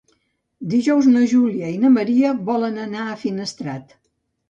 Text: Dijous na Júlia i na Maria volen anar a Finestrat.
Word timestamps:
Dijous 0.71 1.09
na 1.17 1.21
Júlia 1.35 1.71
i 1.75 1.77
na 1.85 1.93
Maria 1.99 2.35
volen 2.51 2.83
anar 2.89 3.07
a 3.07 3.17
Finestrat. 3.27 3.99